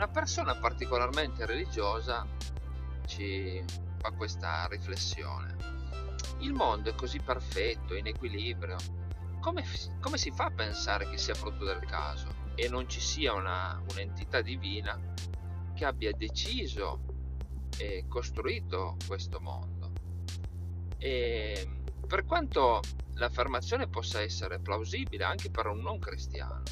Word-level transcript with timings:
Una 0.00 0.08
persona 0.08 0.54
particolarmente 0.54 1.44
religiosa 1.44 2.26
ci 3.04 3.62
fa 3.98 4.10
questa 4.12 4.66
riflessione. 4.70 5.54
Il 6.38 6.54
mondo 6.54 6.88
è 6.88 6.94
così 6.94 7.20
perfetto, 7.20 7.94
in 7.94 8.06
equilibrio. 8.06 8.78
Come, 9.40 9.62
come 10.00 10.16
si 10.16 10.30
fa 10.30 10.46
a 10.46 10.52
pensare 10.52 11.06
che 11.10 11.18
sia 11.18 11.34
frutto 11.34 11.66
del 11.66 11.80
caso 11.80 12.34
e 12.54 12.66
non 12.70 12.88
ci 12.88 12.98
sia 12.98 13.34
una, 13.34 13.78
un'entità 13.90 14.40
divina 14.40 14.98
che 15.74 15.84
abbia 15.84 16.12
deciso 16.12 17.02
e 17.76 18.06
costruito 18.08 18.96
questo 19.06 19.38
mondo? 19.38 19.92
E 20.96 21.82
per 22.06 22.24
quanto 22.24 22.80
l'affermazione 23.16 23.86
possa 23.86 24.22
essere 24.22 24.60
plausibile 24.60 25.24
anche 25.24 25.50
per 25.50 25.66
un 25.66 25.80
non 25.80 25.98
cristiano 25.98 26.62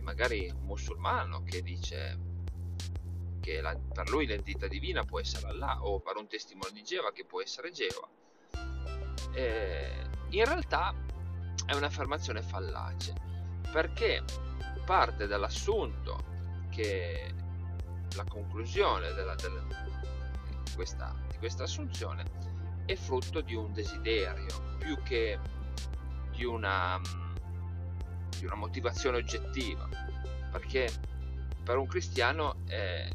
e 0.00 0.02
magari 0.02 0.50
un 0.50 0.64
musulmano 0.64 1.42
che 1.44 1.62
dice 1.62 2.18
che 3.40 3.60
la, 3.60 3.76
per 3.76 4.08
lui 4.08 4.26
l'entità 4.26 4.66
divina 4.66 5.04
può 5.04 5.20
essere 5.20 5.48
Allah 5.48 5.84
o 5.84 6.00
per 6.00 6.16
un 6.16 6.26
testimone 6.26 6.72
di 6.72 6.82
Geova 6.82 7.12
che 7.12 7.24
può 7.24 7.40
essere 7.42 7.70
Geova, 7.70 8.08
eh, 9.32 10.06
in 10.30 10.44
realtà 10.44 10.94
è 11.66 11.74
un'affermazione 11.74 12.42
fallace 12.42 13.12
perché 13.70 14.24
parte 14.86 15.26
dall'assunto 15.26 16.24
che 16.70 17.34
la 18.16 18.24
conclusione 18.24 19.12
della, 19.12 19.34
della, 19.34 19.64
questa, 20.74 21.14
di 21.28 21.36
questa 21.36 21.64
assunzione 21.64 22.24
è 22.86 22.96
frutto 22.96 23.42
di 23.42 23.54
un 23.54 23.72
desiderio 23.72 24.76
più 24.78 24.96
che 25.02 25.38
di 26.30 26.44
una, 26.44 26.98
di 28.40 28.46
una 28.46 28.56
motivazione 28.56 29.18
oggettiva, 29.18 29.88
perché 30.50 30.90
per 31.62 31.76
un 31.76 31.86
cristiano 31.86 32.56
eh, 32.66 33.12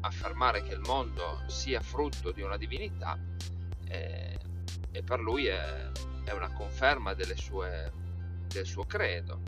affermare 0.00 0.62
che 0.62 0.74
il 0.74 0.80
mondo 0.80 1.42
sia 1.48 1.80
frutto 1.80 2.30
di 2.30 2.40
una 2.40 2.56
divinità 2.56 3.18
eh, 3.86 4.38
e 4.90 5.02
per 5.02 5.20
lui 5.20 5.46
è, 5.46 5.90
è 6.24 6.30
una 6.30 6.52
conferma 6.52 7.14
sue, 7.36 7.92
del 8.46 8.64
suo 8.64 8.84
credo. 8.84 9.40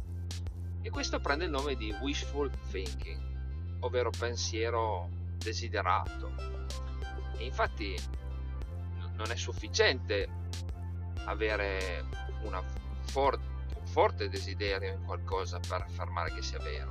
E 0.83 0.91
questo 0.91 1.21
prende 1.21 1.45
il 1.45 1.51
nome 1.51 1.77
di 1.77 1.95
wishful 2.01 2.51
thinking, 2.71 3.79
ovvero 3.81 4.11
pensiero 4.11 5.09
desiderato. 5.37 6.35
E 7.37 7.45
infatti 7.45 7.95
non 9.17 9.31
è 9.31 9.37
sufficiente 9.37 10.29
avere 11.25 12.05
for- 13.05 13.39
un 13.39 13.56
forte 13.97 14.29
desiderio 14.29 14.93
in 14.93 15.03
qualcosa 15.07 15.59
per 15.59 15.81
affermare 15.81 16.31
che 16.31 16.43
sia 16.43 16.59
vero. 16.59 16.89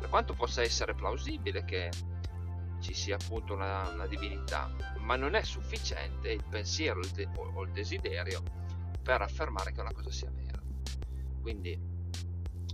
Per 0.00 0.08
quanto 0.08 0.34
possa 0.34 0.60
essere 0.60 0.92
plausibile 0.92 1.64
che 1.64 1.88
ci 2.80 2.94
sia 2.94 3.14
appunto 3.14 3.54
una, 3.54 3.88
una 3.90 4.08
divinità, 4.08 4.68
ma 4.98 5.14
non 5.14 5.36
è 5.36 5.44
sufficiente 5.44 6.32
il 6.32 6.42
pensiero 6.50 6.98
il 6.98 7.10
de- 7.10 7.28
o 7.36 7.62
il 7.62 7.70
desiderio 7.70 8.42
per 9.00 9.22
affermare 9.22 9.70
che 9.70 9.82
una 9.82 9.92
cosa 9.92 10.10
sia 10.10 10.32
vera. 10.32 10.60
Quindi 11.40 11.80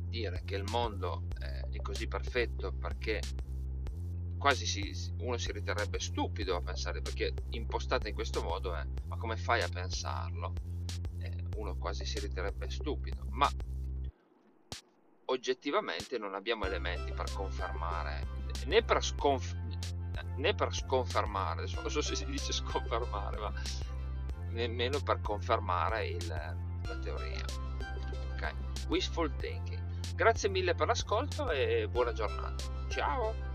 dire 0.08 0.40
che 0.46 0.54
il 0.54 0.64
mondo 0.70 1.26
è 1.38 1.76
così 1.82 2.08
perfetto 2.08 2.72
perché 2.72 3.20
quasi 4.38 4.64
si, 4.64 5.14
uno 5.18 5.36
si 5.36 5.52
riterrebbe 5.52 6.00
stupido 6.00 6.56
a 6.56 6.62
pensare 6.62 7.02
perché 7.02 7.34
impostata 7.50 8.08
in 8.08 8.14
questo 8.14 8.42
modo 8.42 8.74
è 8.74 8.82
ma 9.08 9.18
come 9.18 9.36
fai 9.36 9.60
a 9.60 9.68
pensarlo 9.68 10.54
uno 11.68 11.76
quasi 11.78 12.04
si 12.04 12.18
riterrebbe 12.18 12.70
stupido 12.70 13.26
ma 13.30 13.48
oggettivamente 15.26 16.18
non 16.18 16.34
abbiamo 16.34 16.64
elementi 16.64 17.12
per 17.12 17.32
confermare 17.32 18.26
né 18.66 18.82
per, 18.82 19.04
sconf- 19.04 19.56
né 20.36 20.54
per 20.54 20.74
sconfermare 20.74 21.66
non 21.74 21.90
so 21.90 22.00
se 22.00 22.16
si 22.16 22.24
dice 22.24 22.52
sconfermare 22.52 23.38
ma 23.38 23.52
nemmeno 24.50 25.00
per 25.00 25.20
confermare 25.20 26.06
il, 26.06 26.26
la 26.26 26.98
teoria 27.02 27.44
ok? 28.38 28.54
Wishful 28.88 29.34
thinking. 29.36 30.14
Grazie 30.14 30.48
mille 30.48 30.74
per 30.74 30.86
l'ascolto 30.86 31.50
e 31.50 31.88
buona 31.88 32.12
giornata. 32.12 32.64
Ciao. 32.88 33.47